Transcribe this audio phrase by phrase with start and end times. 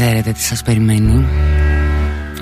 [0.00, 1.26] Δεν ξέρετε τι σας περιμένει.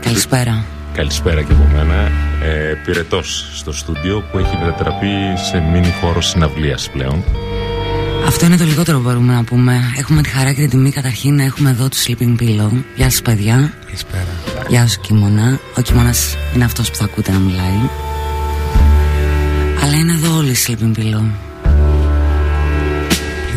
[0.00, 0.64] Καλησπέρα.
[0.92, 2.10] Καλησπέρα και από μένα.
[2.44, 5.06] Ε, πυρετός στο στούντιο που έχει μετατραπεί
[5.50, 7.24] σε μίνι χώρο συναυλίας πλέον.
[8.26, 9.80] Αυτό είναι το λιγότερο που μπορούμε να πούμε.
[9.98, 12.70] Έχουμε τη χαρά και την τιμή καταρχήν να έχουμε εδώ του Sleeping Pillow.
[12.96, 13.72] Γεια σας, παιδιά.
[13.84, 14.26] Καλησπέρα.
[14.68, 15.60] Γεια σου, Κίμωνα.
[15.76, 16.14] Ο Κίμωνα
[16.54, 17.88] είναι αυτός που θα ακούτε να μιλάει.
[19.82, 21.24] Αλλά είναι εδώ όλοι οι Sleeping Pillow.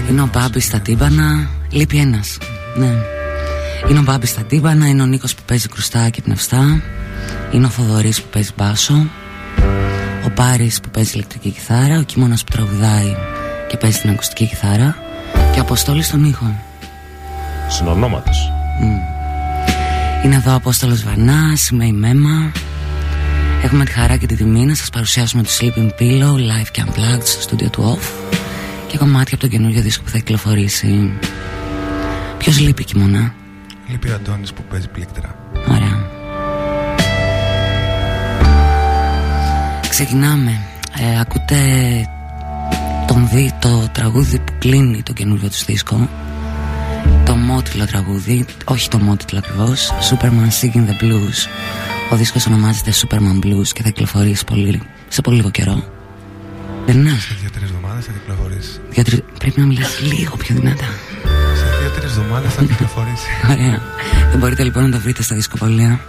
[0.10, 1.50] Είναι ο Μπάμπης στα τύμπανα.
[1.70, 2.38] Λείπει ένας.
[2.76, 3.20] Ναι.
[3.92, 4.88] Είναι ο Μπάμπης στα τύμπανα.
[4.88, 6.82] Είναι ο Νίκος που παίζει κρουστά και πνευστά.
[7.52, 9.08] Είναι ο Θοδωρής που παίζει μπάσο.
[10.26, 12.00] Ο Πάρη που παίζει ηλεκτρική κιθάρα.
[12.00, 13.16] Ο Κίμωνας που τραγουδάει
[13.70, 14.98] και παίζει την ακουστική κιθάρα.
[15.54, 16.64] Και ο Αποστόλης στον ήχο.
[17.68, 18.52] Συνονόματος.
[20.24, 22.52] Είναι εδώ ο Απόστολος Βαρνάς, είμαι η Μέμα
[23.64, 27.24] Έχουμε τη χαρά και τη τιμή να σας παρουσιάσουμε το Sleeping Pillow live και unplugged
[27.24, 28.32] στο στούντιο του Off
[28.88, 31.12] και κομμάτια από τον καινούριο δίσκο που θα κυκλοφορήσει
[32.38, 33.34] Ποιος λείπει Κιμώνα;
[33.92, 35.36] Λείπει ο Αντώνης που παίζει πλήκτρα.
[35.70, 36.10] Ωραία
[39.90, 40.62] Ξεκινάμε
[41.00, 41.58] ε, Ακούτε
[43.08, 46.10] τον δι, το τραγούδι που κλείνει το καινούριο τους δίσκο
[47.26, 51.48] το μότιλο τραγούδι, όχι το μότιλο ακριβώς, Superman Singing the Blues.
[52.12, 55.84] Ο δίσκος ονομάζεται Superman Blues και θα κυκλοφορήσει πολύ, σε πολύ λίγο καιρό.
[56.86, 58.80] Δεν είναι; Σε δύο-τρεις εβδομάδες θα κυκλοφορήσει.
[58.90, 60.86] Δύο, Πρέπει να μιλάς λίγο πιο δυνατά.
[62.02, 63.28] Σε δύο-τρει εβδομάδε θα κυκλοφορήσει.
[63.52, 63.82] Ωραία.
[64.30, 66.00] Δεν μπορείτε λοιπόν να το βρείτε στα δισκοπολία.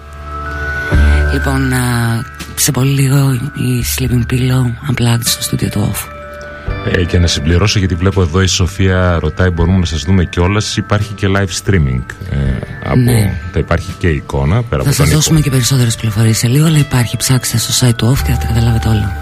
[1.32, 6.08] Λοιπόν, α, σε πολύ λίγο η Sleeping Pillow Unplugged στο στούντιο του Off.
[6.84, 10.76] Ε, και να συμπληρώσω γιατί βλέπω εδώ η Σοφία ρωτάει μπορούμε να σας δούμε κιόλας.
[10.76, 12.02] Υπάρχει και live streaming.
[12.30, 12.36] Ε,
[12.84, 13.40] από, Ναι.
[13.52, 16.66] Θα υπάρχει και εικόνα πέρα Θα από σας τον δώσουμε και περισσότερες πληροφορίες σε λίγο,
[16.66, 17.16] αλλά υπάρχει.
[17.16, 19.21] Ψάξτε στο site του Off και θα τα καταλάβετε όλα.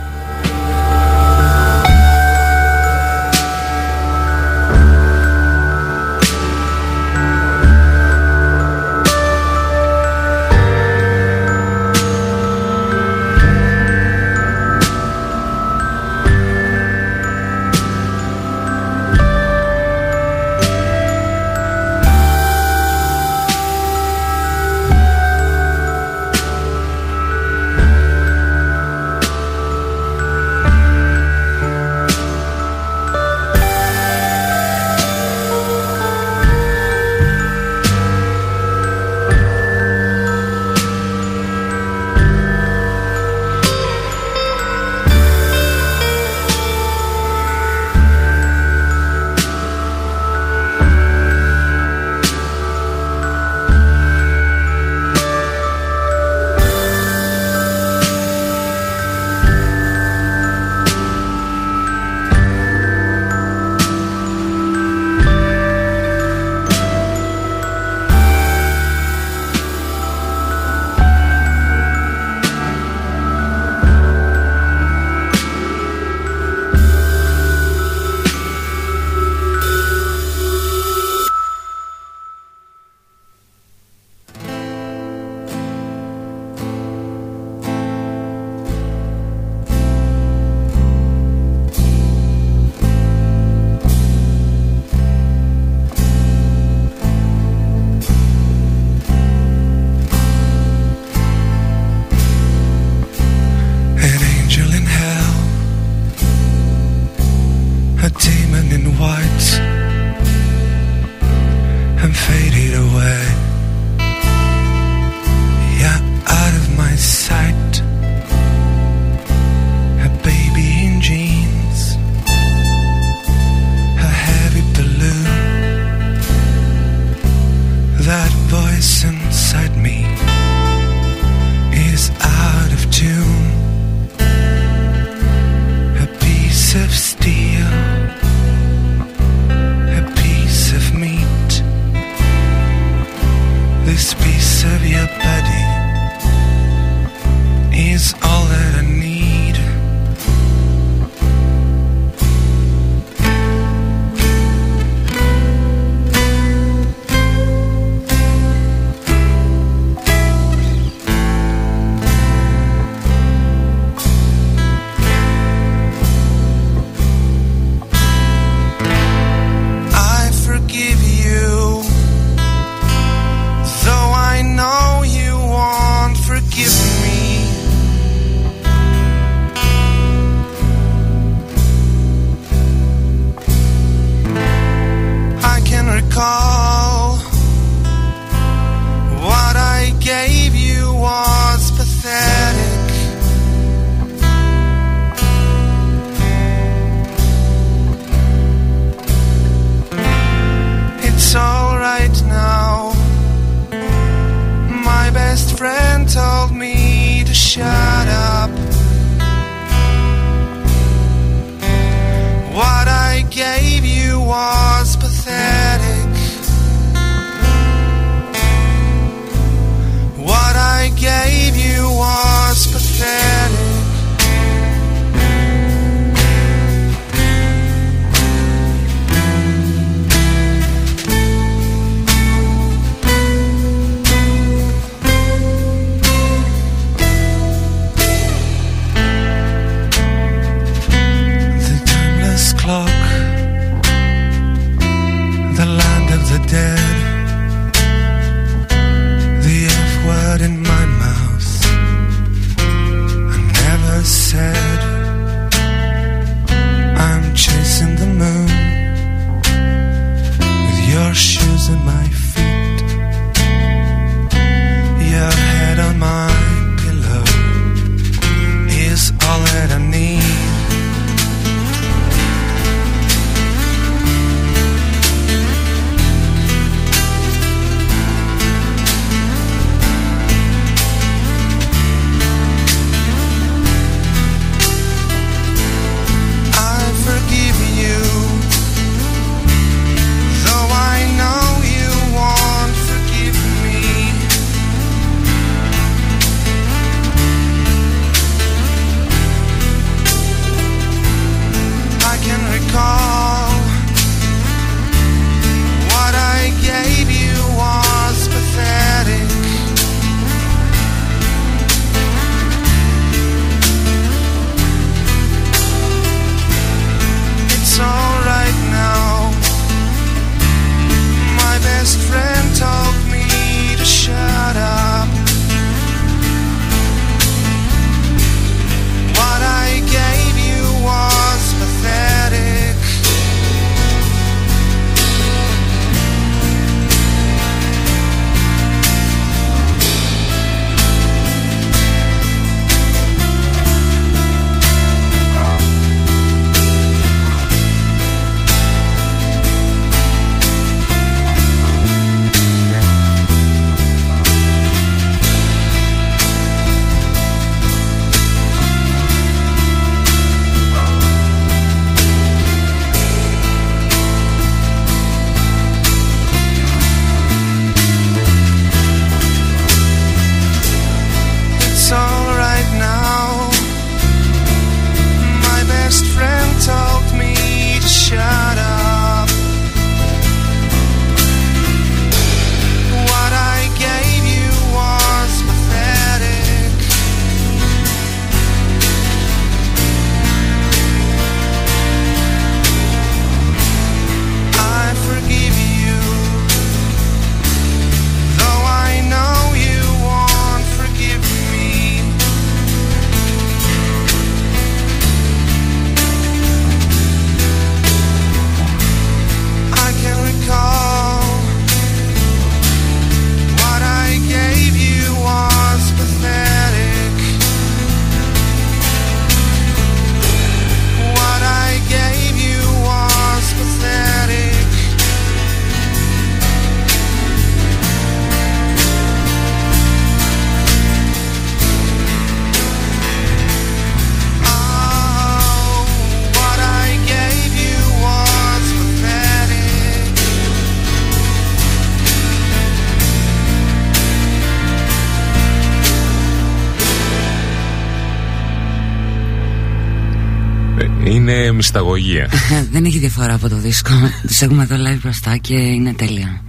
[451.60, 452.30] Μυσταγωγία.
[452.72, 453.90] Δεν έχει διαφορά από το δίσκο.
[454.26, 456.42] Τους έχουμε εδώ live μπροστά και είναι τέλεια.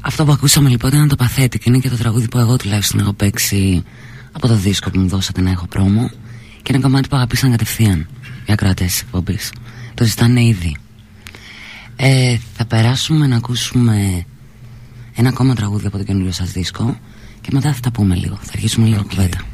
[0.00, 1.64] Αυτό που ακούσαμε λοιπόν ήταν το Pathetic.
[1.64, 3.84] Είναι και το τραγούδι που εγώ τουλάχιστον έχω παίξει
[4.32, 6.10] από το δίσκο που μου δώσατε να έχω πρόμο.
[6.62, 8.06] Και ένα κομμάτι που αγαπήσαν κατευθείαν
[8.46, 9.52] οι ακροατές της εκπομπής.
[9.94, 10.76] Το ζητάνε ήδη.
[11.96, 14.24] Ε, θα περάσουμε να ακούσουμε
[15.14, 16.98] ένα ακόμα τραγούδι από το καινούριο σας δίσκο
[17.40, 18.38] και μετά θα τα πούμε λίγο.
[18.42, 19.08] Θα αρχίσουμε λίγο okay.
[19.08, 19.53] κουβέντα.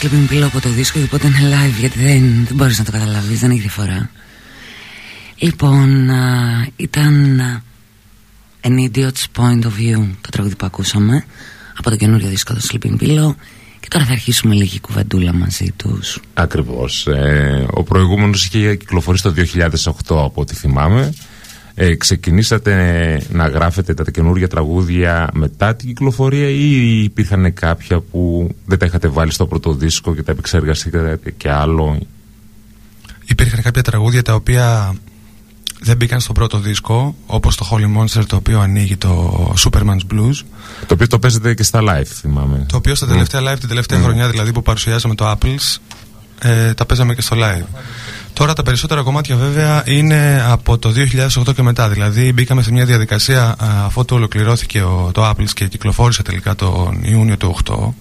[0.00, 2.90] Sleeping pill από το δίσκο και πότε είναι live γιατί δεν, δεν μπορείς να το
[2.90, 4.10] καταλάβεις, δεν έχει διαφορά.
[5.38, 6.10] Λοιπόν,
[6.76, 7.40] ήταν
[8.62, 11.24] An Idiot's Point of View το τραγούδι που ακούσαμε
[11.78, 13.34] από το καινούριο δίσκο του Sleeping Pillow
[13.80, 16.20] και τώρα θα αρχίσουμε λίγη κουβεντούλα μαζί τους.
[16.34, 17.06] Ακριβώς.
[17.06, 19.34] Ε, ο προηγούμενος είχε κυκλοφορήσει το
[20.08, 21.14] 2008 από ό,τι θυμάμαι.
[21.78, 28.78] Ε, ξεκινήσατε να γράφετε τα καινούργια τραγούδια μετά την κυκλοφορία ή υπήρχαν κάποια που δεν
[28.78, 31.98] τα είχατε βάλει στο πρώτο δίσκο και τα επεξεργαστήκατε και άλλο;
[33.24, 34.94] Υπήρχαν κάποια τραγούδια τα οποία
[35.80, 40.34] δεν μπήκαν στο πρώτο δίσκο όπως το Holy Monster το οποίο ανοίγει το Superman's Blues.
[40.86, 42.66] Το οποίο το παίζετε και στα live θυμάμαι.
[42.68, 45.80] Το οποίο στα τελευταία live την τελευταία χρονιά δηλαδή που παρουσιάσαμε το Apples
[46.38, 47.64] ε, τα παίζαμε και στο live
[48.38, 50.92] Τώρα τα περισσότερα κομμάτια βέβαια είναι από το
[51.46, 51.88] 2008 και μετά.
[51.88, 54.80] Δηλαδή μπήκαμε σε μια διαδικασία αφού το ολοκληρώθηκε
[55.12, 57.92] το Apples και κυκλοφόρησε τελικά τον Ιούνιο του 8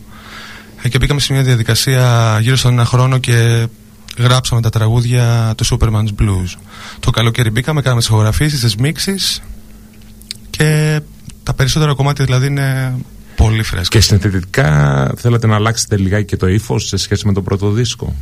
[0.82, 3.68] ε, και μπήκαμε σε μια διαδικασία γύρω στον ένα χρόνο και
[4.18, 6.60] γράψαμε τα τραγούδια του Superman's Blues.
[7.00, 9.42] Το καλοκαίρι μπήκαμε, κάναμε τις ηχογραφήσεις, τις μίξεις
[10.50, 11.00] και
[11.44, 12.96] τα περισσότερα κομμάτια δηλαδή είναι
[13.36, 13.98] πολύ φρέσκα.
[13.98, 18.16] Και συνθετικά θέλατε να αλλάξετε λιγάκι και το ύφος σε σχέση με τον πρώτο δίσκο;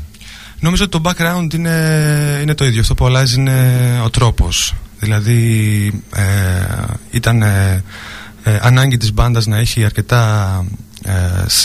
[0.60, 2.82] Νομίζω ότι το background είναι, είναι το ίδιο.
[2.82, 4.76] Αυτό που αλλάζει είναι ο τρόπος.
[5.00, 6.24] Δηλαδή ε,
[7.12, 7.84] ήταν ε,
[8.44, 10.66] ε, ανάγκη της μπάντας να έχει αρκετά
[11.04, 11.12] ε,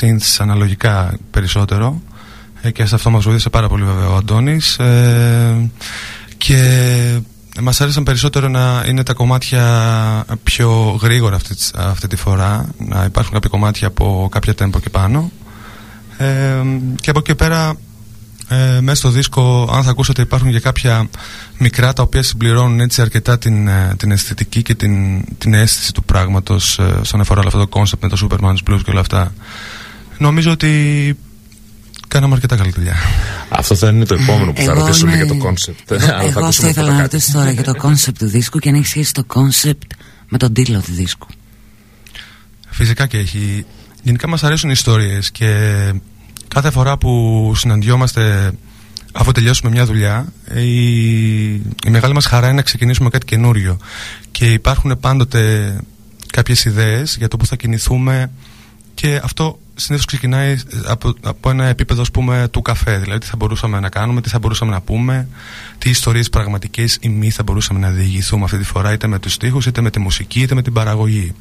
[0.00, 2.02] synths αναλογικά περισσότερο
[2.62, 5.70] ε, και σε αυτό μας βοήθησε πάρα πολύ βέβαια ο Αντώνης ε,
[6.36, 7.20] και
[7.60, 13.32] μας άρεσαν περισσότερο να είναι τα κομμάτια πιο γρήγορα αυτή, αυτή τη φορά να υπάρχουν
[13.32, 15.30] κάποια κομμάτια από κάποια τέμπο και πάνω
[16.16, 16.62] ε,
[17.00, 17.76] και από εκεί πέρα
[18.48, 21.08] ε, μέσα στο δίσκο αν θα ακούσετε υπάρχουν και κάποια
[21.58, 26.04] μικρά τα οποία συμπληρώνουν έτσι αρκετά την, ε, την αισθητική και την, την αίσθηση του
[26.04, 29.32] πράγματος ε, όσον αφορά αυτό το κόνσεπτ με το Superman's Blues και όλα αυτά
[30.18, 31.16] νομίζω ότι
[32.08, 32.94] Κάναμε αρκετά καλή δουλειά.
[33.48, 35.16] Αυτό θα είναι το επόμενο που θα Εγώ ρωτήσουμε ναι.
[35.16, 35.90] για το κόνσεπτ.
[35.90, 39.12] Εγώ αυτό ήθελα να ρωτήσω τώρα για το κόνσεπτ του δίσκου και αν έχει σχέση
[39.12, 39.92] το κόνσεπτ
[40.28, 41.26] με τον τίτλο του δίσκου.
[42.70, 43.64] Φυσικά και έχει.
[44.02, 45.92] Γενικά μας αρέσουν οι ιστορίες και
[46.48, 48.52] κάθε φορά που συναντιόμαστε
[49.12, 53.78] αφού τελειώσουμε μια δουλειά η, η μεγάλη μας χαρά είναι να ξεκινήσουμε κάτι καινούριο
[54.30, 55.76] και υπάρχουν πάντοτε
[56.32, 58.30] κάποιες ιδέες για το που θα κινηθούμε
[58.94, 60.56] και αυτό συνήθως ξεκινάει
[60.86, 62.98] από, από ένα επίπεδο ας πούμε, του καφέ.
[62.98, 65.28] Δηλαδή, τι θα μπορούσαμε να κάνουμε, τι θα μπορούσαμε να πούμε,
[65.78, 69.32] τι ιστορίες πραγματικές ή μη θα μπορούσαμε να διηγηθούμε αυτή τη φορά, είτε με τους
[69.32, 71.34] στίχους, είτε με τη μουσική, είτε με την παραγωγή.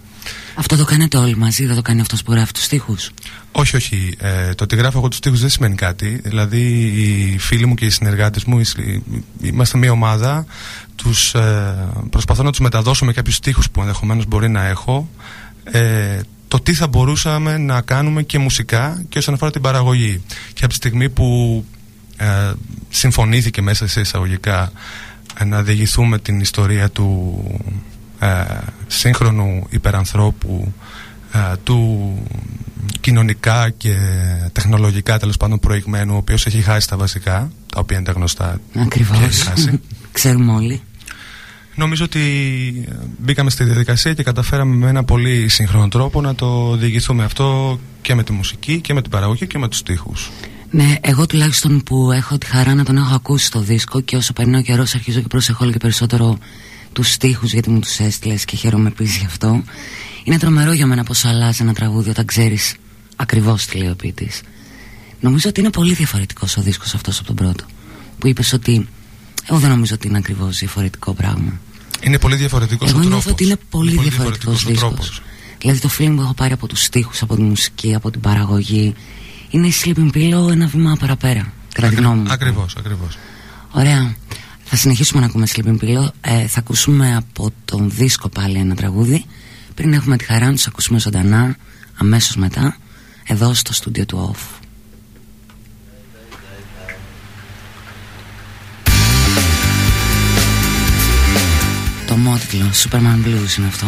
[0.55, 3.11] Αυτό το κάνετε όλοι μαζί, δεν το κάνει αυτός που γράφει τους στίχους;
[3.51, 4.13] Όχι, όχι.
[4.17, 6.19] Ε, το ότι γράφω εγώ τους στίχους δεν σημαίνει κάτι.
[6.23, 8.61] Δηλαδή, οι φίλοι μου και οι συνεργάτες μου
[9.41, 10.45] είμαστε μια ομάδα.
[10.95, 15.09] Τους, ε, προσπαθώ να τους μεταδώσω με κάποιους στίχους που ενδεχομένως μπορεί να έχω.
[15.63, 20.21] Ε, το τι θα μπορούσαμε να κάνουμε και μουσικά και όσον αφορά την παραγωγή.
[20.53, 21.65] Και από τη στιγμή που
[22.17, 22.53] ε,
[22.89, 24.71] συμφωνήθηκε μέσα σε εισαγωγικά
[25.39, 27.71] ε, να διηγηθούμε την ιστορία του ε,
[28.88, 30.73] σύγχρονου υπερανθρώπου
[31.34, 32.13] ε, του
[32.99, 33.95] κοινωνικά και
[34.51, 38.60] τεχνολογικά τέλος πάντων προηγμένου ο οποίος έχει χάσει τα βασικά τα οποία είναι τα γνωστά
[38.75, 39.49] Ακριβώς,
[40.12, 40.82] ξέρουμε όλοι.
[41.75, 42.19] Νομίζω ότι
[42.89, 47.80] ε, μπήκαμε στη διαδικασία και καταφέραμε με ένα πολύ σύγχρονο τρόπο να το διηγηθούμε αυτό
[48.01, 50.32] και με τη μουσική και με την παραγωγή και με τους στίχους.
[50.69, 54.34] Ναι, εγώ τουλάχιστον που έχω τη χαρά να τον έχω ακούσει στο δίσκο και όσο
[54.34, 56.38] περνάει ο καιρός αρχίζω και προσεχώ όλο και περισσότερο
[56.97, 59.63] τους στίχους γιατί μου τους έστειλες και χαίρομαι επίση γι' αυτό.
[60.23, 62.75] Είναι τρομερό για μένα πώ αλλάζει ένα τραγούδι όταν ξέρεις
[63.15, 64.41] ακριβώς τι λέει ο ποιητής.
[65.19, 67.65] Νομίζω ότι είναι πολύ διαφορετικός ο δίσκος αυτός από τον πρώτο.
[68.19, 68.88] Που είπες ότι.
[69.49, 71.60] Εγώ δεν νομίζω ότι είναι ακριβώς διαφορετικό πράγμα.
[72.01, 73.07] Είναι πολύ διαφορετικός ο τρόπο.
[73.07, 75.21] Εγώ ότι είναι πολύ, πολύ διαφορετικός δίσκος.
[75.57, 78.93] Δηλαδή το film που έχω πάρει από τους στίχους, από τη μουσική, από την παραγωγή.
[79.49, 81.53] Είναι η Sleeping Pillow ένα βήμα παραπέρα.
[81.73, 82.31] Κατά τη γνώμη μου.
[82.31, 83.17] Ακριβώς, ακριβώς.
[83.71, 84.15] Ωραία.
[84.69, 86.08] Θα συνεχίσουμε να ακούμε Sleeping Pillow.
[86.21, 89.25] Ε, θα ακούσουμε από τον δίσκο πάλι ένα τραγούδι.
[89.75, 91.56] Πριν έχουμε τη χαρά να τους ακούσουμε ζωντανά
[91.97, 92.77] αμέσως μετά,
[93.23, 94.62] εδώ στο στούντιο του Off.
[102.08, 103.88] Το μότιτλο Superman Blues είναι αυτό.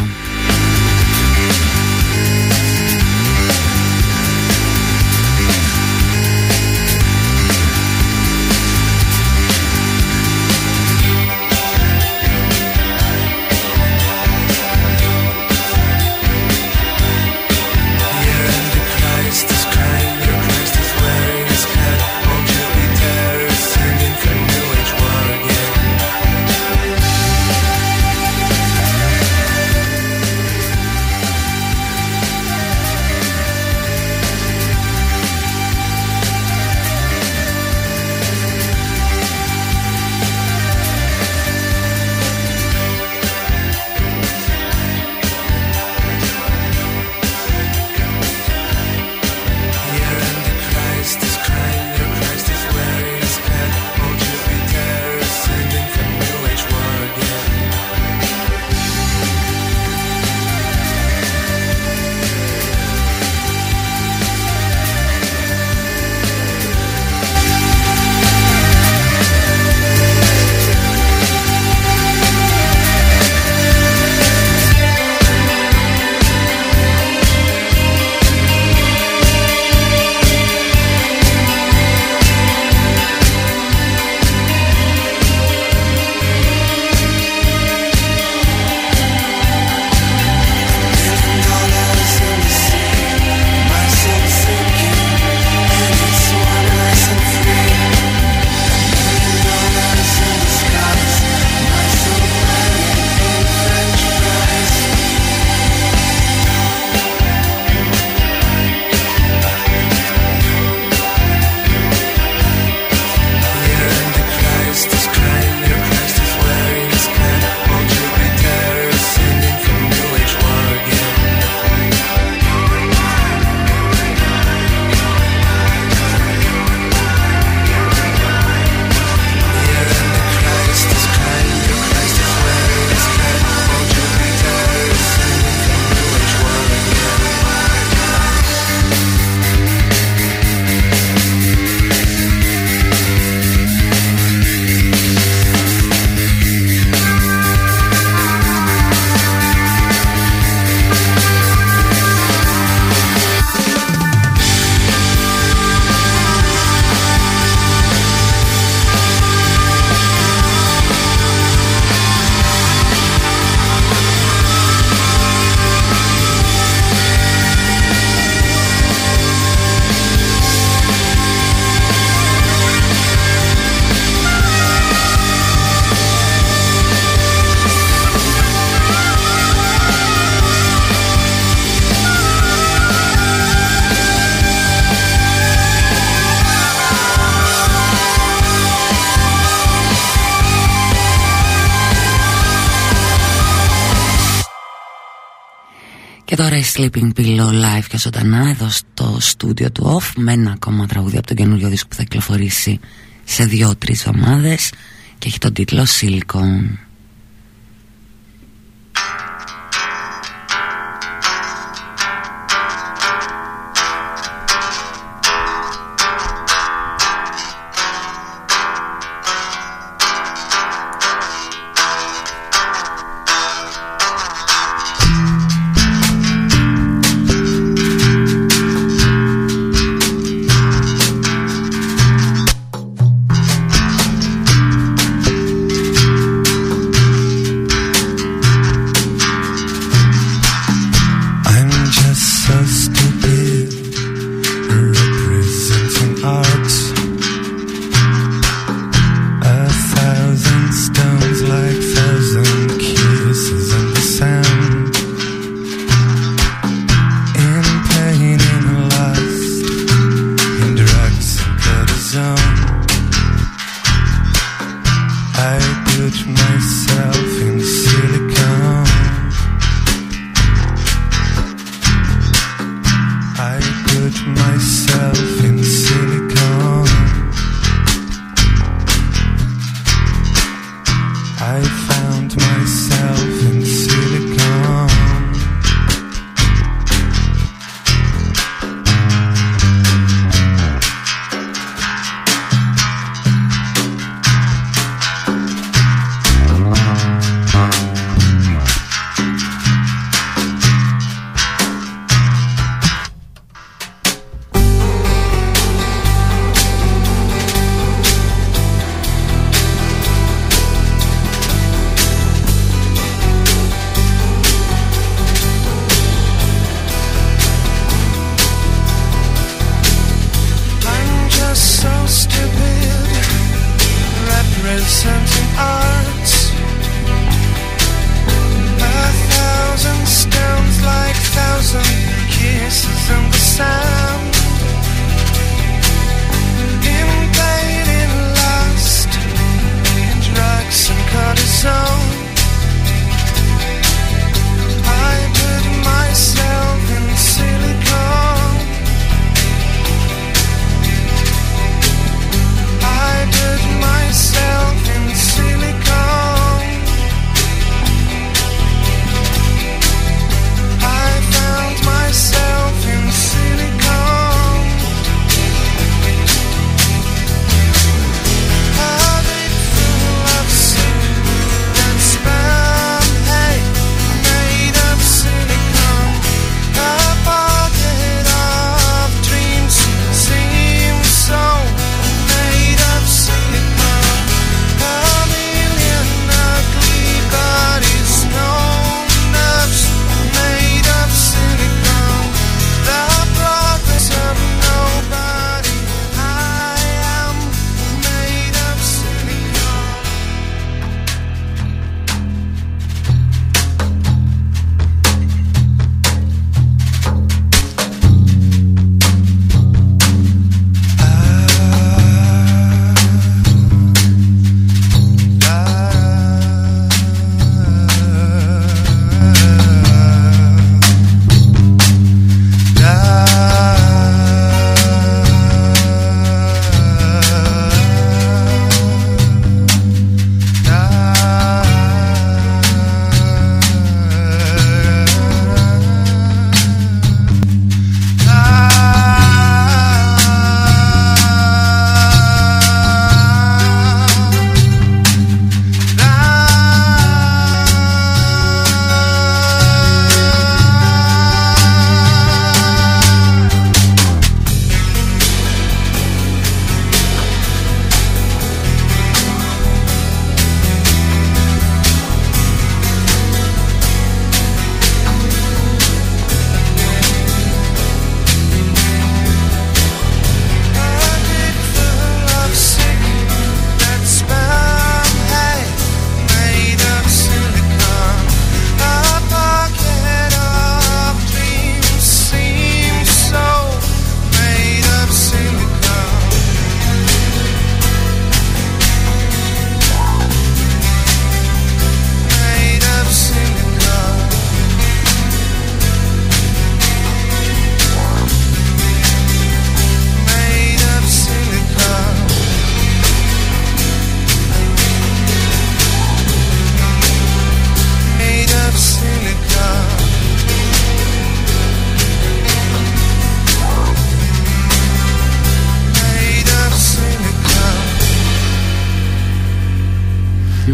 [196.80, 201.26] Sleeping Pillow live και ζωντανά εδώ στο στούντιο του Off με ένα ακόμα τραγούδι από
[201.26, 202.80] τον καινούριο δίσκο που θα κυκλοφορήσει
[203.24, 204.72] σε δύο-τρεις εβδομάδες
[205.18, 206.78] και έχει τον τίτλο Silicon.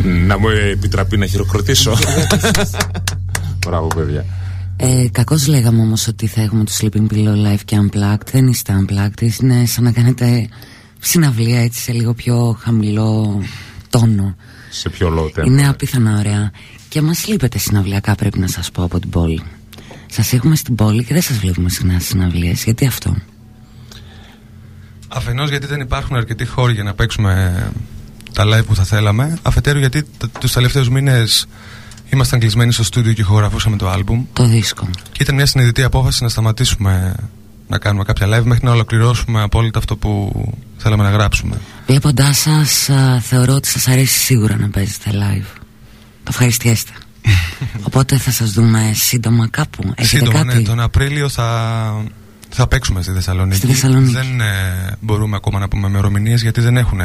[0.05, 1.97] Να μου επιτραπεί να χειροκροτήσω.
[3.67, 4.25] Μπράβο, παιδιά.
[4.77, 8.27] Ε, κακώς λέγαμε όμως ότι θα έχουμε το Sleeping Pillow Live και Unplugged.
[8.31, 10.49] Δεν είστε Unplugged, είναι σαν να κάνετε
[11.01, 13.43] συναυλία έτσι σε λίγο πιο χαμηλό
[13.91, 14.37] τόνο.
[14.71, 16.51] Σε ποιο λόγο Είναι απίθανα ωραία.
[16.89, 19.43] Και μας λείπετε συναυλιακά πρέπει να σας πω από την πόλη.
[20.07, 22.65] Σας έχουμε στην πόλη και δεν σας βλέπουμε συχνά στις συναυλίες.
[22.65, 23.17] Γιατί αυτό;
[25.09, 27.73] Αφενός γιατί δεν υπάρχουν αρκετοί χώροι για να παίξουμε
[28.37, 30.05] τα live που θα θέλαμε Αφετέρου γιατί
[30.41, 31.47] τους τελευταίους μήνες
[32.13, 34.25] Ήμασταν κλεισμένοι στο στούντιο και ηχογραφούσαμε το άλμπουμ.
[34.33, 34.89] Το δίσκο.
[35.13, 37.15] Και ήταν μια συνειδητή απόφαση να σταματήσουμε
[37.69, 40.33] να κάνουμε κάποια live μέχρι να ολοκληρώσουμε απόλυτα αυτό που
[40.77, 41.61] θέλαμε να γράψουμε.
[41.87, 42.89] Βλέποντά σας,
[43.21, 45.61] θεωρώ ότι σας αρέσει σίγουρα να παίζετε live.
[46.23, 46.93] Το ευχαριστιέστε.
[47.89, 49.93] Οπότε θα σας δούμε σύντομα κάπου.
[49.95, 50.63] Έχετε σύντομα, κάτι; ναι.
[50.63, 52.05] Τον Απρίλιο θα,
[52.49, 53.57] θα παίξουμε στη Θεσσαλονίκη.
[53.57, 54.13] Στη Θεσσαλονίκη.
[54.13, 57.01] Δεν ε, μπορούμε ακόμα να πούμε ημερομηνίες γιατί δεν έχουν.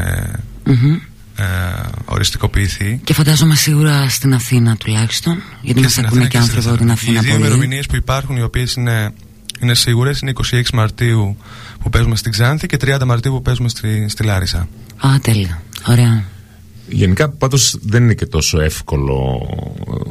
[0.66, 1.11] Mm-hmm
[1.42, 3.02] ε, οριστικοποιηθεί.
[3.04, 7.20] Και φαντάζομαι σίγουρα στην Αθήνα τουλάχιστον, γιατί μας ακούνε και άνθρωποι από την Αθήνα.
[7.20, 9.14] Οι δύο ημερομηνίες που υπάρχουν, οι οποίες είναι,
[9.60, 11.38] είναι σίγουρες, είναι 26 Μαρτίου
[11.80, 14.68] που παίζουμε στην Ξάνθη και 30 Μαρτίου που παίζουμε στη, στη Λάρισα.
[15.08, 15.62] Α, τέλεια.
[15.88, 16.24] Ωραία.
[16.94, 19.48] Γενικά πάντως δεν είναι και τόσο εύκολο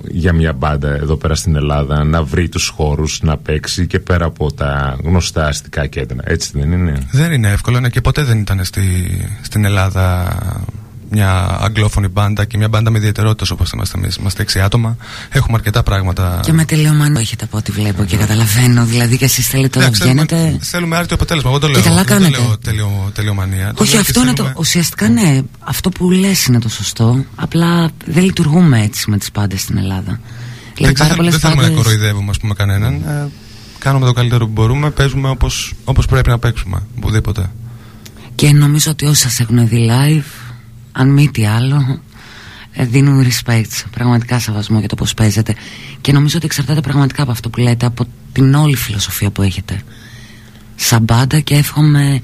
[0.09, 4.25] για μια μπάντα εδώ πέρα στην Ελλάδα να βρει τους χώρους να παίξει και πέρα
[4.25, 6.16] από τα γνωστά αστικά κέντρα.
[6.25, 8.83] Έτσι δεν είναι; Δεν είναι εύκολο, ναι, και ποτέ δεν ήταν στη,
[9.43, 10.37] στην Ελλάδα
[11.11, 14.16] μια αγγλόφωνη μπάντα και μια μπάντα με ιδιαιτερότητες όπως είμαστε εμείς.
[14.16, 14.96] Είμαστε έξι άτομα.
[15.31, 16.40] Έχουμε αρκετά πράγματα.
[16.42, 18.85] Και με τελειωμανό έχετε από ό,τι βλέπω και καταλαβαίνω.
[18.85, 20.37] Δηλαδή και εσείς θέλετε να βγαίνετε.
[20.37, 21.51] Θέλουμε, θέλουμε άρτιο αποτέλεσμα.
[21.51, 21.83] Εγώ το λέω.
[21.83, 22.31] καλά κάνετε.
[22.31, 23.73] Δεν το λέω τελειω, τελειομανία.
[23.77, 24.53] Όχι, αυτό είναι το.
[24.57, 27.25] Ουσιαστικά ναι, αυτό που λες είναι το σωστό.
[27.35, 30.20] Απλά δεν λειτουργούμε έτσι με τις πάντε στην Ελλάδα.
[30.75, 32.94] Δηλαδή, δεν, δεν θέλουμε να κοροϊδεύουμε, ας πούμε, κανέναν.
[32.94, 33.29] Ε,
[33.79, 34.90] κάνουμε το καλύτερο που μπορούμε.
[34.90, 35.29] Παίζουμε
[35.85, 36.83] όπως πρέπει να παίξουμε.
[36.96, 37.51] Οπουδήποτε.
[38.35, 40.39] Και νομίζω ότι όσοι σας έχουν δει live
[40.92, 42.00] αν μη τι άλλο
[42.72, 45.55] ε, δίνουν respect πραγματικά σεβασμό για το πως παίζετε.
[46.00, 49.83] Και νομίζω ότι εξαρτάται πραγματικά από αυτό που λέτε από την όλη φιλοσοφία που έχετε.
[50.76, 52.22] Σαν μπάντα και εύχομαι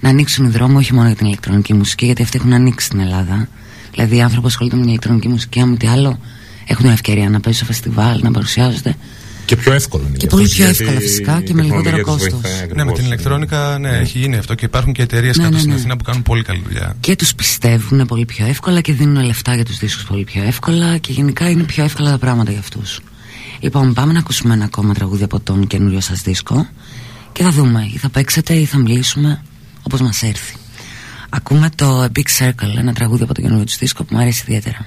[0.00, 3.00] να ανοίξουν οι δρόμοι όχι μόνο για την ηλεκτρονική μουσική γιατί αυτοί έχουν ανοίξει στην
[3.00, 3.48] Ελλάδα.
[3.90, 6.18] Δηλαδή οι άνθρωποι που ασχολούνται με την ηλεκτρονική μουσική αν μη τι άλλο
[6.66, 8.96] έχουν την ευκαιρία να παίζουν στο φεστιβάλ, να παρουσιάζονται
[9.50, 10.16] και πιο εύκολο είναι.
[10.16, 12.42] Και πολύ πιο εύκολο φυσικά και με λιγότερο κόστος.
[12.74, 15.60] Ναι, με την ηλεκτρόνικα ναι, έχει γίνει αυτό και υπάρχουν και εταιρείες ναι, κάτω ναι,
[15.60, 15.78] στην ναι.
[15.78, 16.96] Αθήνα που κάνουν πολύ καλή δουλειά.
[17.00, 20.96] Και τους πιστεύουν πολύ πιο εύκολα και δίνουν λεφτά για τους δίσκους πολύ πιο εύκολα
[20.98, 23.00] και γενικά είναι πιο εύκολα τα πράγματα για αυτούς.
[23.60, 26.68] Λοιπόν, πάμε να ακούσουμε ένα ακόμα τραγούδι από τον καινούριο σας δίσκο
[27.32, 29.42] και θα δούμε ή θα παίξετε ή θα μιλήσουμε
[29.82, 30.54] όπως μας έρθει.
[31.28, 34.44] Ακούμε το A Big Circle, ένα τραγούδι από τον καινούριο τους δίσκο που μου αρέσει
[34.46, 34.86] ιδιαίτερα.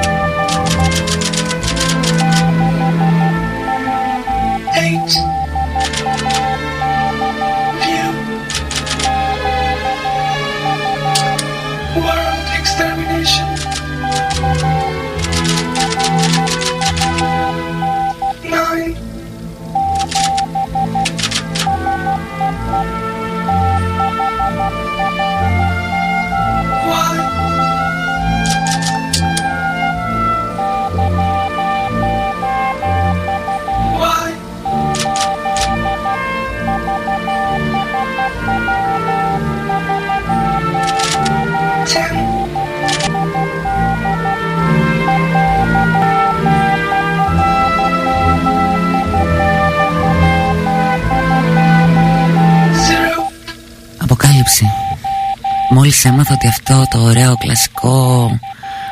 [55.73, 58.29] Μόλις έμαθα ότι αυτό το ωραίο κλασικό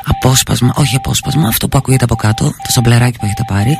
[0.04, 3.76] απόσπασμα Όχι απόσπασμα, αυτό που ακούγεται από κάτω Το σομπλεράκι που έχετε πάρει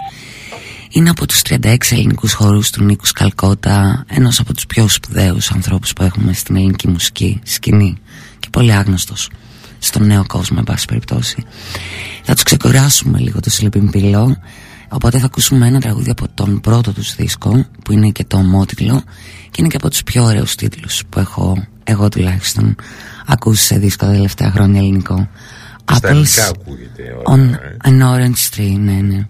[0.90, 5.92] είναι από τους 36 ελληνικούς χορούς του Νίκους Σκαλκότα Ένας από τους πιο σπουδαίους ανθρώπους
[5.92, 7.96] που έχουμε στην ελληνική μουσική σκηνή
[8.38, 9.30] Και πολύ άγνωστος
[9.78, 11.44] στον νέο κόσμο, εν πάση περιπτώσει.
[12.22, 14.36] Θα τους ξεκουράσουμε λίγο το Πυλό
[14.88, 19.02] Οπότε θα ακούσουμε ένα τραγούδι από τον πρώτο τους δίσκο Που είναι και το ομότιτλο
[19.50, 22.76] Και είναι και από τους πιο ωραίους τίτλους Που έχω εγώ τουλάχιστον
[23.26, 25.28] ακούσει σε δίσκο τα τελευταία χρόνια ελληνικό.
[25.94, 27.40] Στα ελληνικά ακούγεται on
[27.88, 29.26] an orange tree, ναι, ναι.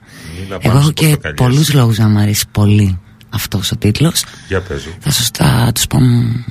[0.61, 2.99] Εγώ έχω και πολλούς λόγους να μου αρέσει πολύ
[3.31, 4.25] αυτός ο τίτλος.
[4.49, 5.99] Για παίζω Θα σας τα τους πω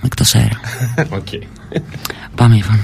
[0.03, 0.59] εκτός αέρα.
[1.19, 1.41] Okay.
[2.35, 2.79] Πάμε λοιπόν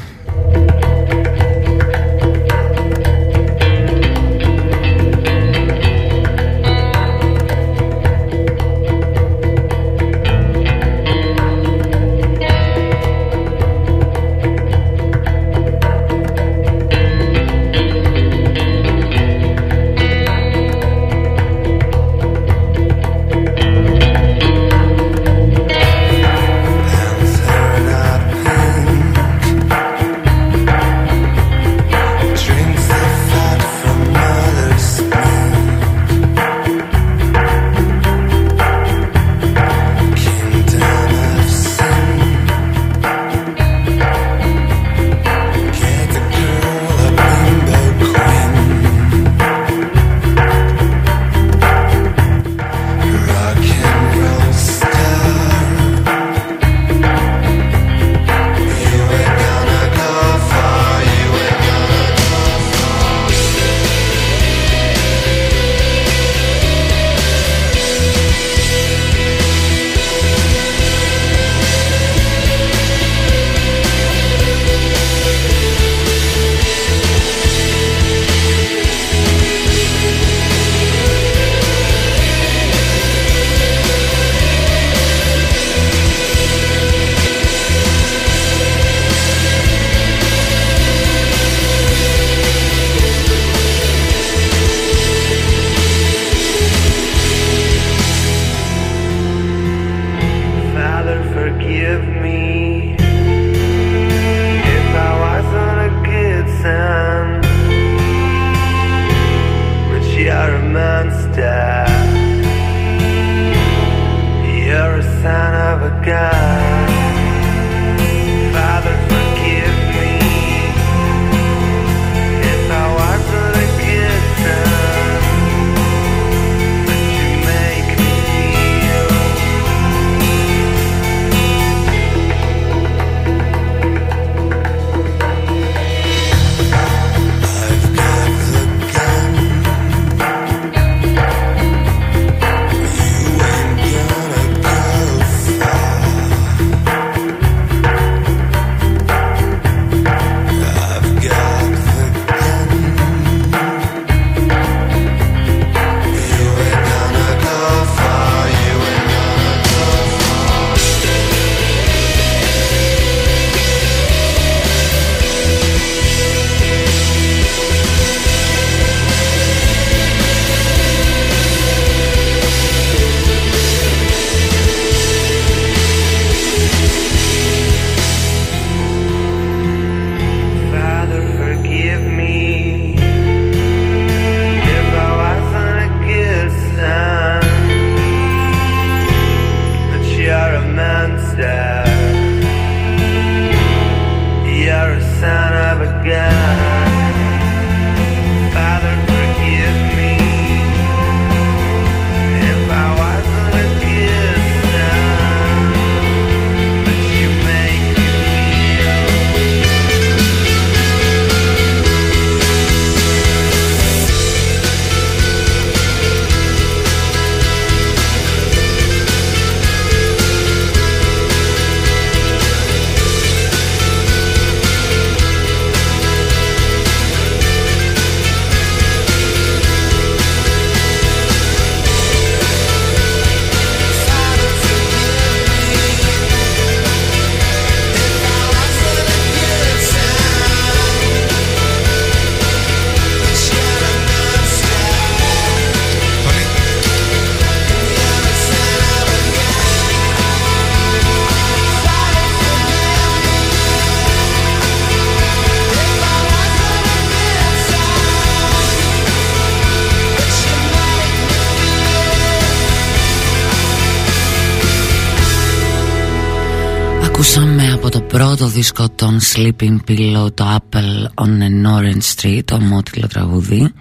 [267.36, 272.60] Ακούσαμε από το πρώτο δίσκο των Sleeping Pillow το Apple on an Orange Street, το
[272.60, 273.74] μότιλο τραγούδι.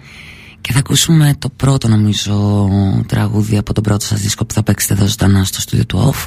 [0.61, 2.69] Και θα ακούσουμε το πρώτο νομίζω
[3.07, 6.25] τραγούδι από τον πρώτο σας δίσκο που θα παίξετε εδώ ζωντανά στο στούντιο του Off.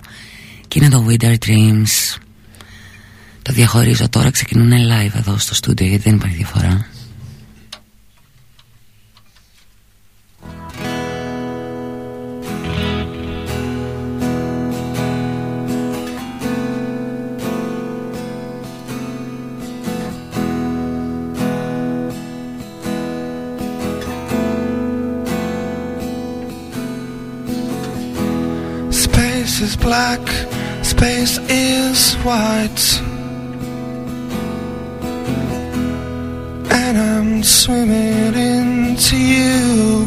[0.68, 2.18] Και είναι το Winter Dreams.
[3.42, 6.86] Το διαχωρίζω τώρα ξεκινούν live εδώ στο στούντιο γιατί δεν υπάρχει διαφορά
[29.60, 30.20] is black,
[30.82, 33.00] space is white.
[36.70, 40.06] And I'm swimming into you.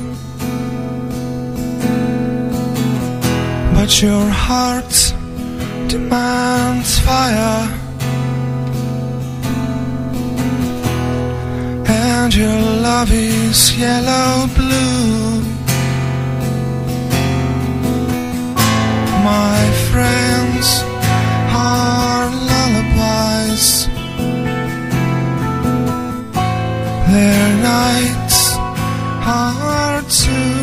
[3.73, 5.13] But your heart
[5.87, 7.67] demands fire.
[11.87, 15.50] And your love is yellow blue.
[19.23, 20.83] My friends
[21.53, 23.87] are lullabies.
[27.11, 28.55] Their nights
[29.37, 30.61] are too.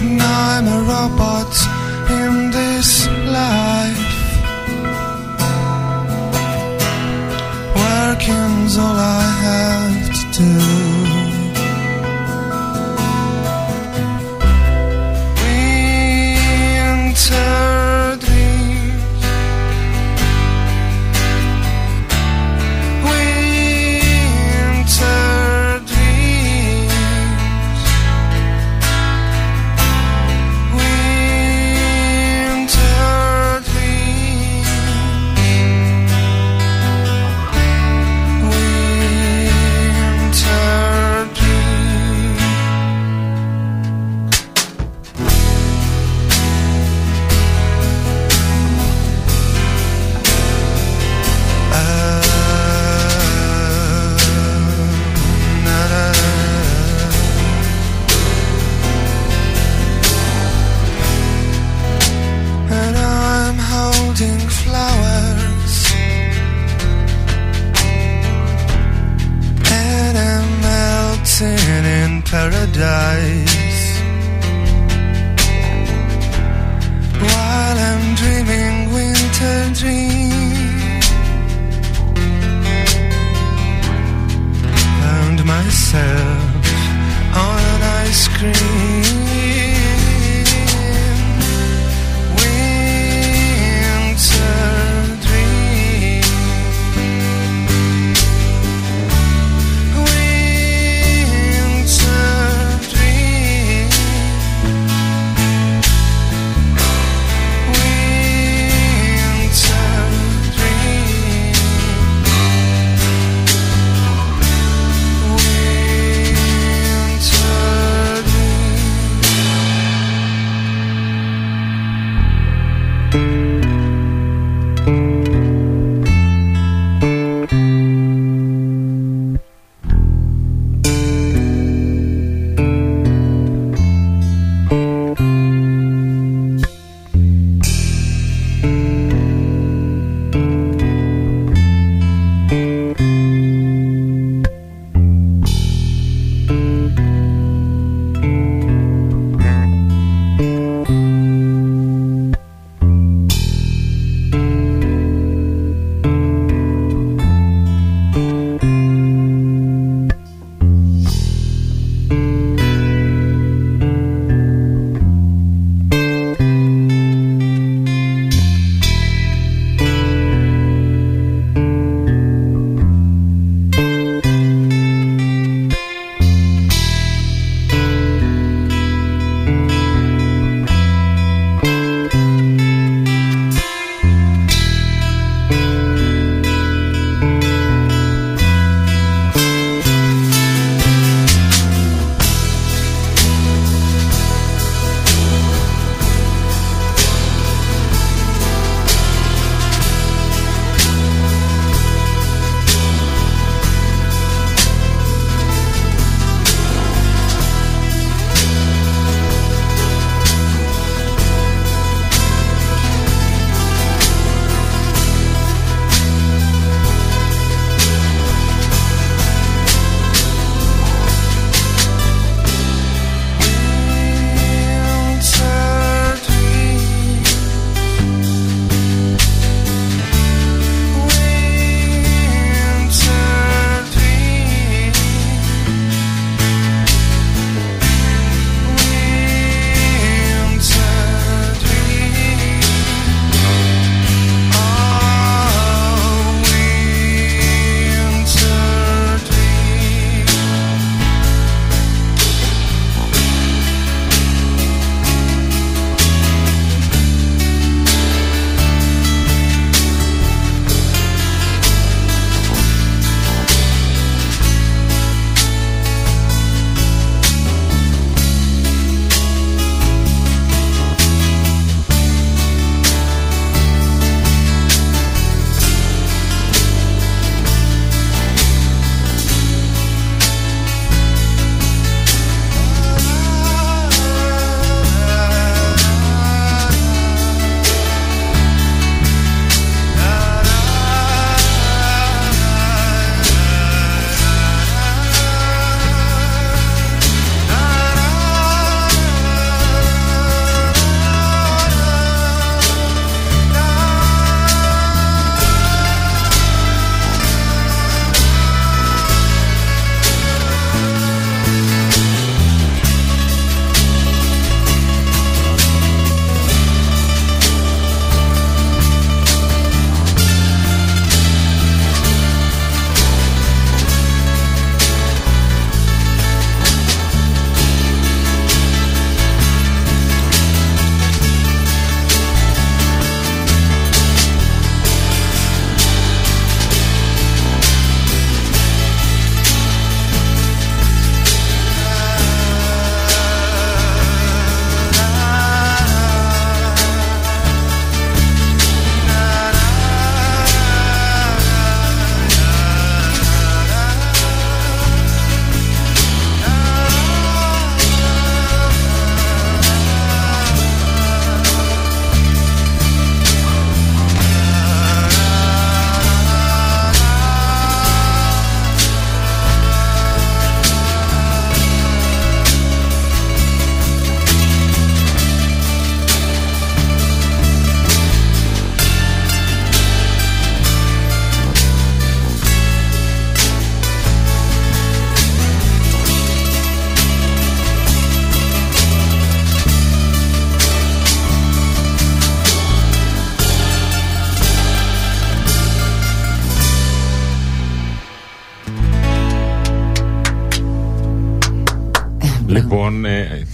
[0.00, 1.52] And I'm a robot
[2.10, 3.08] in this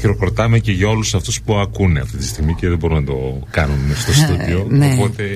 [0.00, 3.46] χειροκροτάμε και για όλους αυτούς που ακούνε αυτή τη στιγμή και δεν μπορούν να το
[3.50, 4.66] κάνουν στο στούντιο.
[4.70, 4.96] ναι.
[4.98, 5.34] Οπότε.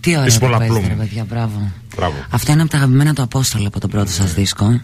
[0.00, 0.68] Τι ωραία Είσαι που πολλαπλούμ.
[0.74, 1.72] παίζετε, ρε παιδιά, μπράβο.
[1.96, 2.14] Μπράβο.
[2.30, 4.80] Αυτό είναι από τα αγαπημένα του Απόστολου από τον πρώτο σας δίσκο.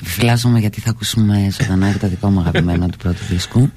[0.00, 3.70] Επιφυλάζομαι γιατί θα ακούσουμε ζωντανά και το δικό μου αγαπημένο του πρώτου δίσκου.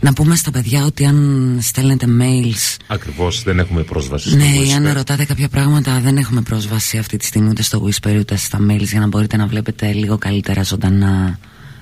[0.00, 4.72] Να πούμε στα παιδιά ότι αν στέλνετε mails Ακριβώς δεν έχουμε πρόσβαση στο Ναι, ή
[4.72, 4.94] αν Whisper.
[4.94, 8.82] ρωτάτε κάποια πράγματα, δεν έχουμε πρόσβαση αυτή τη στιγμή ούτε στο Whisper ούτε στα mails
[8.84, 11.38] για να μπορείτε να βλέπετε λίγο καλύτερα ζωντανά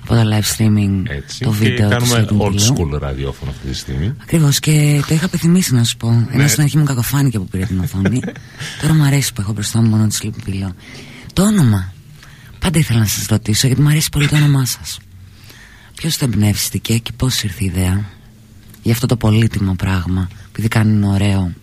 [0.09, 1.39] από το live streaming Έτσι.
[1.39, 2.95] το και βίντεο του κάνουμε Sleeping old Pillow.
[2.95, 4.13] school ραδιόφωνο αυτή τη στιγμή.
[4.21, 6.11] Ακριβώς και το είχα επιθυμήσει να σου πω.
[6.11, 6.25] Ναι.
[6.31, 8.19] Ενώ στην αρχή μου κακοφάνηκε που πήρε την οθόνη.
[8.81, 10.71] Τώρα μου αρέσει που έχω μπροστά μου μόνο τη Sleeping Pillow.
[11.33, 11.93] Το όνομα.
[12.59, 14.99] Πάντα ήθελα να σας ρωτήσω γιατί μου αρέσει πολύ το όνομά σας.
[15.95, 18.05] Ποιος το εμπνεύστηκε και πώς ήρθε η ιδέα
[18.81, 20.29] για αυτό το πολύτιμο πράγμα.
[20.49, 21.53] Επειδή κάνει είναι ωραίο,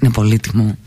[0.00, 0.78] είναι πολύτιμο.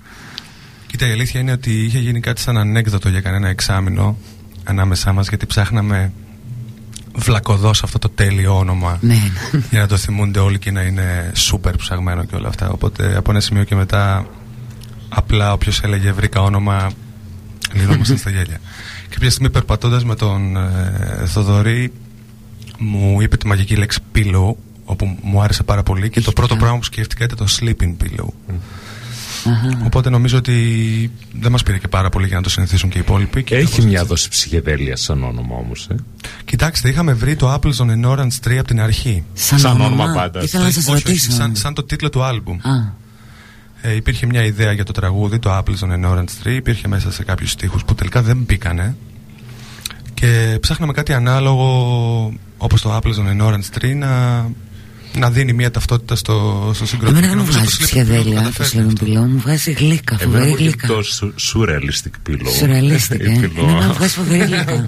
[0.88, 4.18] Κοίτα, η αλήθεια είναι ότι είχε γίνει κάτι σαν ανέκδοτο για κανένα εξάμεινο
[4.64, 6.12] ανάμεσά μας γιατί ψάχναμε
[7.18, 9.32] βλακοδός αυτό το τέλειο όνομα Ναι,
[9.70, 12.70] για να το θυμούνται όλοι και να είναι σούπερ ψαγμένο και όλα αυτά.
[12.70, 14.28] Οπότε από ένα σημείο και μετά
[15.10, 16.92] απλά όποιος έλεγε βρήκα όνομα
[17.74, 18.60] λυνόμασταν στα γέλια.
[19.10, 21.94] Και κάποια στιγμή περπατώντας με τον ε, Θοδωρή
[22.78, 24.54] μου είπε τη μαγική λέξη pillow
[24.86, 28.28] όπου μου άρεσε πάρα πολύ και το πρώτο πράγμα που σκέφτηκα ήταν το sleeping pillow.
[29.50, 29.82] Αχα.
[29.86, 33.02] Οπότε νομίζω ότι δεν μας πήρε και πάρα πολύ για να το συνηθίσουν και οι
[33.02, 33.44] υπόλοιποι.
[33.44, 34.08] Και Έχει κάπως μια έτσι.
[34.08, 35.88] δόση ψυχεδέλεια σαν όνομα όμως.
[35.92, 35.96] Ε.
[36.46, 39.24] Κοιτάξτε, είχαμε βρει το Apples on an Orange Tree από την αρχή.
[39.34, 40.44] Σαν, Σαν όνομα, όνομα πάντα.
[40.44, 41.32] Ήθελα να σας Όχι, όχι, ρωτήσω.
[41.32, 42.56] σαν, σαν το τίτλο του άλμπουμ.
[42.62, 43.06] Α,
[43.82, 46.52] Ε, υπήρχε μια ιδέα για το τραγούδι, το Apples on an Orange Tree.
[46.56, 48.96] Υπήρχε μέσα σε κάποιους στίχους που τελικά δεν μπήκανε.
[50.14, 54.46] Και ψάχναμε κάτι ανάλογο όπως το Apples on an Orange Tree να,
[55.18, 57.18] να δίνει μια ταυτότητα στο, στο συγκρότημα.
[57.20, 59.06] εμένα δεν μου Και νομίζω βγάζει το Sleeping Pillow ψυχεδέλεια το καταφέρνει Sleeping αυτό.
[59.06, 60.88] Pillow, μου βγάζει γλύκα, Εμένα φοβερή μου έχει γλύκα.
[60.88, 62.52] το σου- surrealistic pillow.
[62.60, 63.24] Σουρεαλίστηκε.
[63.24, 63.62] Η pillow.
[63.64, 64.88] Εμένα μου βγάζει φοβερή γλύκα.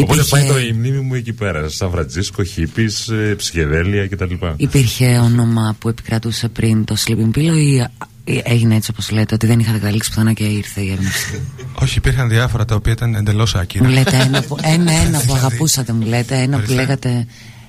[0.00, 1.68] Οπότε Υπήρχε- πάει το η μνήμη μου εκεί πέρα.
[1.68, 2.90] Σαν Φραντζίσκο, χίπη,
[3.36, 4.34] ψυχεδέλεια κτλ.
[4.56, 7.84] Υπήρχε όνομα που επικρατούσε πριν το Sleeping Pillow ή
[8.24, 11.40] ή έγινε έτσι όπως λέτε ότι δεν είχατε καταλήξει πουθενά και ήρθε η έμπνευση.
[11.74, 13.84] Όχι, υπήρχαν διάφορα τα οποία ήταν εντελώς άκυρα.
[13.84, 16.74] μου λέτε ένα που, ένα, ένα που Δηλαδή, αγαπούσατε μου λέτε, ένα που ορίστε.
[16.74, 17.26] λέγατε,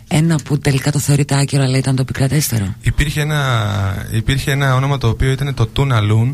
[0.08, 2.76] ένα που τελικά το θεωρείτε άκυρο αλλά ήταν το επικρατέστερο.
[2.82, 6.34] Υπήρχε ένα, υπήρχε ένα όνομα το οποίο ήταν το Tuna Loon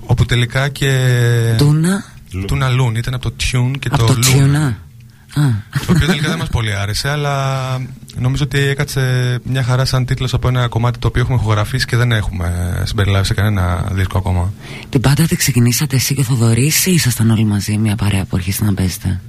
[0.00, 1.54] όπου τελικά και...
[1.58, 4.78] Τούνα; Tuna Loon ήταν από το Tune και από το, το Loon Τιούνα.
[5.34, 5.42] Α,
[5.86, 7.66] Το οποίο τελικά δεν μας πολύ άρεσε αλλά
[8.14, 11.96] νομίζω ότι έκατσε μια χαρά σαν τίτλος από ένα κομμάτι το οποίο έχουμε ηχογραφήσει και
[11.96, 14.52] δεν έχουμε συμπεριλάβει σε κανένα δίσκο ακόμα.
[14.88, 18.36] την πάντα δεν ξεκινήσατε εσύ και ο Θοδωρής ή ήσασταν όλοι μαζί μια παρέα που
[18.36, 19.20] αρχίσατε να παίζετε;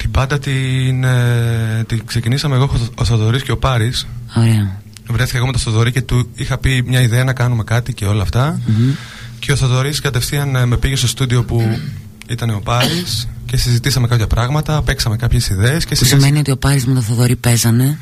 [0.00, 4.06] Την πάντα την, ε, την ξεκινήσαμε εγώ, ο Θοδωρής και ο Πάρης.
[4.36, 4.80] Ωραία.
[5.08, 8.04] Βρέθηκα εγώ με τον Θοδωρή και του είχα πει μια ιδέα να κάνουμε κάτι και
[8.04, 8.60] όλα αυτά.
[8.66, 8.90] Μμμ.
[9.38, 11.78] Και ο Θοδωρής κατευθείαν ε, με πήγε στο στούντιο που
[12.28, 16.50] ήταν ο Πάρης και συζητήσαμε κάποια πράγματα, παίξαμε κάποιες ιδέες και Που σιγά σημαίνει ότι
[16.50, 17.98] ο Πάρης με τον Θοδωρή παίζανε;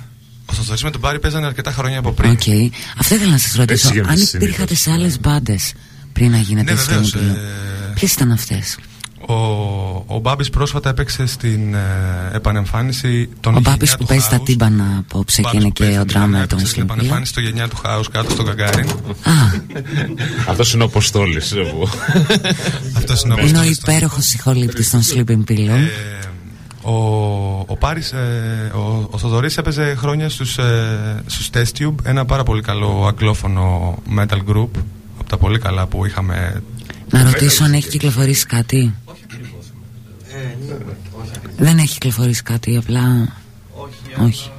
[0.47, 2.31] Ο Θοδωρής με τον Πάρη παίζανε αρκετά χρόνια από πριν.
[2.31, 2.73] Οκ.
[2.99, 3.89] Αυτό ήθελα να σας ρωτήσω.
[3.89, 4.41] γίνεται Αν συνήθως.
[4.41, 5.73] υπήρχατε σε άλλες μπάντες
[6.13, 8.77] πριν να γίνετε Ναι, βεβαίως, στην ε, Ποιες ήταν αυτές;
[9.31, 9.35] Ο,
[10.07, 11.79] ο Μπάμπης πρόσφατα έπαιξε στην ε,
[12.33, 14.45] επανεμφάνιση των Ο Μπάμπης Γενιά που του παίζει τα House.
[14.45, 16.83] τύμπανα απόψε και Μπάμπης είναι που και παίζει ο τα τύμπανα, drummer των έπαιξε στην
[16.83, 16.95] Sleeping Pillow.
[16.95, 18.89] επανεμφάνιση στο Γενιά του House κάτω στον Γκαγκάριν.
[18.89, 19.33] Α,
[20.49, 21.55] Αυτός είναι ο Αποστόλης.
[22.97, 25.69] Αυτός είναι ο είναι ο Αποστόλης των- υπέροχος συγχωρήπτη των Sleeping Pillow.
[25.69, 26.95] Ε, ο,
[27.67, 32.43] ο Πάρης, ε, ο, ο Θοδωρής έπαιζε χρόνια στους, ε, στους Test Tube, ένα πάρα
[32.43, 34.69] πολύ καλό αγγλόφωνο metal group,
[35.19, 36.63] από τα πολύ καλά που είχαμε.
[37.11, 38.95] Να ρωτήσω αν έχει κυκλοφορήσει κάτι.
[41.59, 43.33] Δεν έχει κυκλοφορήσει κάτι, απλά.
[43.75, 44.51] Όχι, Όχι.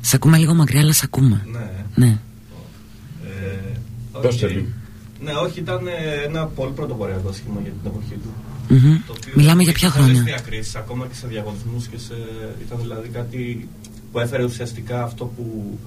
[0.00, 1.46] Σ' ακούμε λίγο μακριά, αλλά σ' ακούμε.
[1.52, 1.70] Ναι.
[1.94, 2.18] Ναι.
[3.24, 4.54] Ε, Δώστε όχι.
[4.54, 4.66] λίγο.
[5.20, 8.32] Ναι, όχι, ήταν ε, ένα πολύ πρωτοποριακό σχήμα για την εποχή του.
[8.68, 8.96] Μμμ.
[9.06, 12.14] Το οποίο Μιλάμε για είχε ποια πολλές χρόνια; διακρίσεις, ακόμα και σε διαγωνισμούς και σε...
[12.66, 13.68] ήταν δηλαδή κάτι
[14.12, 15.78] που έφερε ουσιαστικά αυτό που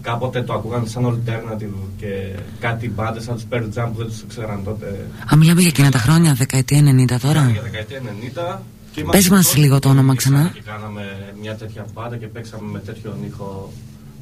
[0.00, 4.24] κάποτε το ακούγαν σαν alternative και κάτι μπάντες σαν τους Pearl Jam που δεν τους
[4.28, 8.81] ξέραν τότε Α, μιλάμε για εκείνα τα χρόνια, δεκαετία 90 τώρα; για δεκαετία 90 και
[9.00, 10.64] Πες μας πρώτοι λίγο το που όνομα ξεκινήσαμε ξανά.
[10.64, 13.72] Και κάναμε μια τέτοια μπάντα και παίξαμε με τέτοιον ήχο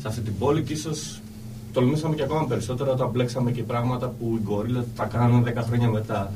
[0.00, 1.20] σε αυτή την πόλη και ίσως
[1.72, 5.88] τολμήσαμε και ακόμα περισσότερο όταν μπλέξαμε και πράγματα που οι γκορίλες τα κάνανε 10 χρόνια
[5.88, 6.32] μετά.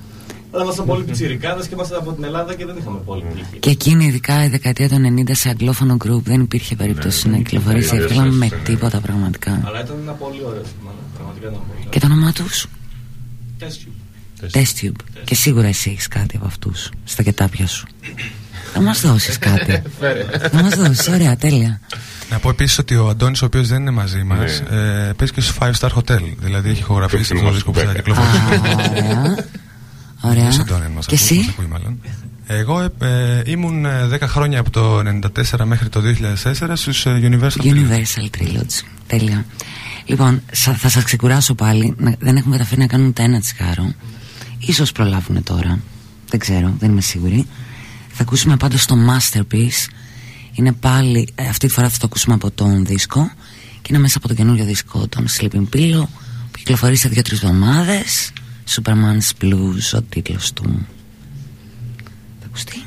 [0.51, 3.59] Αλλά ήμασταν πολύ πιτσιρικάδες και ήμασταν από την Ελλάδα και δεν είχαμε πολύ τύχη.
[3.59, 7.95] Και εκείνη, ειδικά η δεκαετία του 90 σε αγγλόφωνο group, δεν υπήρχε περίπτωση να κυκλοφορήσει
[7.95, 8.57] ναι, εύκολα ναι, με ναι.
[8.57, 9.63] τίποτα πραγματικά.
[9.65, 11.17] Αλλά ήταν ένα πολύ ωραίο σήμα, ναι.
[11.17, 12.67] πραγματικά ήταν πολύ Και το όνομά τους,
[13.61, 14.04] Test
[14.53, 14.61] tube.
[14.61, 15.21] Test Tube.
[15.25, 17.87] Και σίγουρα εσύ έχεις κάτι από αυτούς στα κετάπια σου.
[18.73, 19.83] Θα μας δώσεις κάτι.
[20.53, 21.81] Θα μας δώσεις, ωραία, τέλεια.
[22.31, 25.41] Να πω επίσης ότι ο Αντώνης ο οποίος δεν είναι μαζί μας ε, παίζει και
[25.41, 27.93] στο 5 Star Hotel, δηλαδή έχει ηχογραφήσει Το αυτό το φίλο δίσκο που μας θα
[27.93, 28.61] που Α, κυκλοφορήσει.
[30.21, 30.43] ωραία.
[30.43, 30.61] Ποιος Ωραία.
[30.61, 32.01] Αντώνη μας Και ακούει, μας εσύ, ακούει μάλλον.
[32.47, 36.01] Εγώ ε, ε, ήμουν 10 ε, χρόνια από το 1994 μέχρι το
[36.45, 38.83] 2004 στους Universal, Universal Trilogy.
[39.07, 39.45] Τέλεια.
[40.07, 41.95] Λοιπόν, θα σας ξεκουράσω πάλι.
[42.19, 43.93] Δεν έχουμε καταφέρει να κάνουμε ούτε ένα τσιγάρο.
[44.67, 45.81] Ίσως προλάβουν τώρα.
[46.29, 47.47] Δεν ξέρω, δεν είμαι σίγουρη.
[48.09, 49.91] Θα ακούσουμε πάντως το Masterpiece.
[50.53, 53.31] Είναι πάλι, αυτή τη φορά θα το ακούσουμε από τον δίσκο.
[53.83, 56.05] Και είναι μέσα από το καινούριο δίσκο, τον Sleeping Pillow,
[56.51, 58.33] που κυκλοφορεί σε δύο-τρεις εβδομάδες.
[58.69, 60.87] Superman's Blues, ο τίτλος του.
[62.41, 62.87] Θα ακουστεί.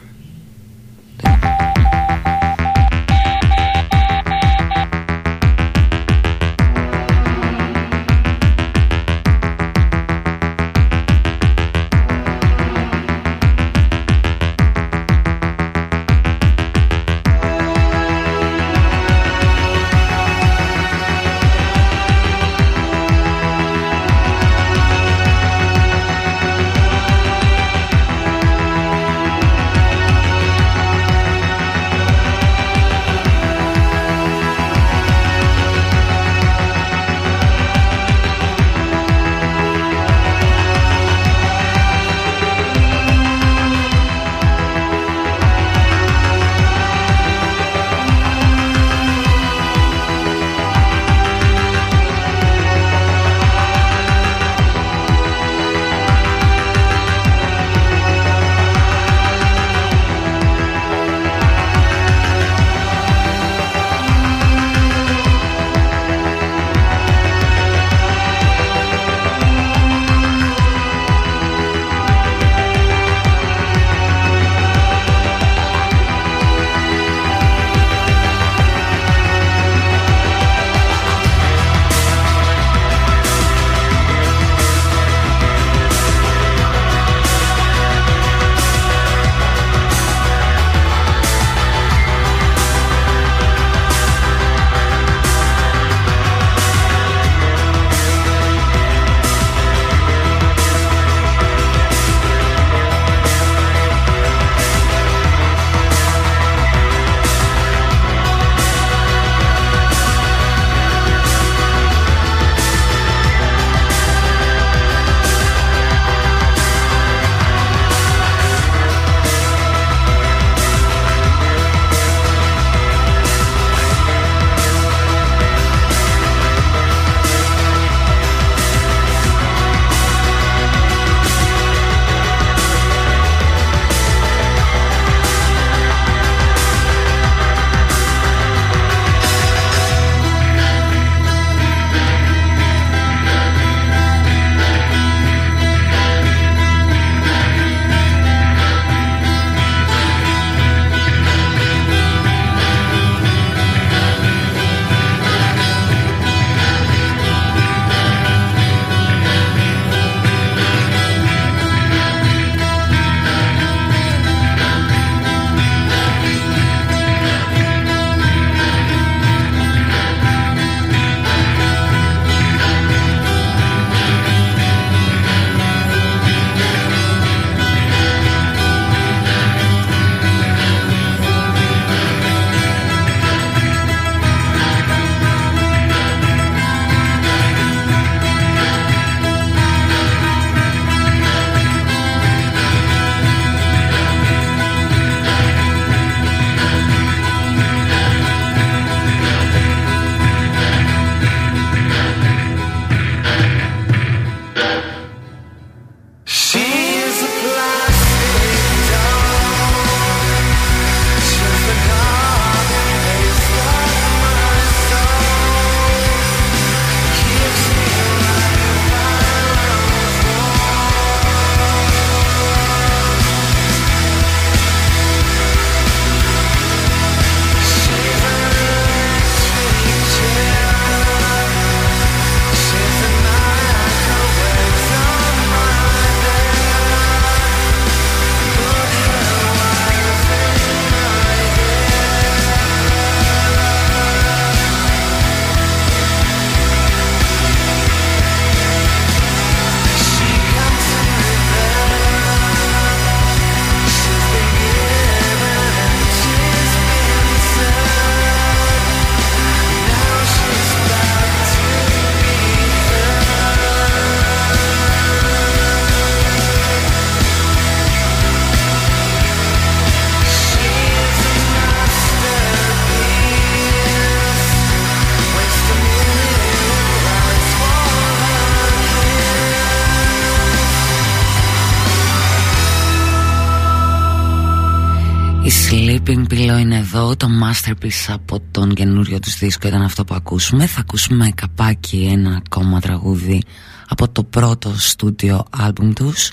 [286.30, 290.66] Sleeping Pillow είναι εδώ Το masterpiece από τον καινούριο τους δίσκο Ήταν αυτό που ακούσουμε.
[290.66, 293.42] Θα ακούσουμε καπάκι ένα ακόμα τραγούδι
[293.88, 296.32] Από το πρώτο στούντιο άλμπουμ τους.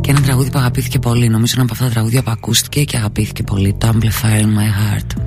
[0.00, 2.96] Και ένα τραγούδι που αγαπήθηκε πολύ Νομίζω είναι από αυτά τα τραγούδια που ακούστηκε Και
[2.96, 5.22] αγαπήθηκε πολύ Το Amplifier in my heart.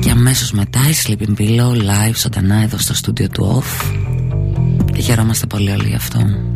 [0.00, 3.94] Και αμέσως μετά η Sleeping Pillow Live ζωντανά εδώ στο στούντιο του Off.
[4.92, 6.49] Και χαιρόμαστε πολύ όλοι γι' αυτό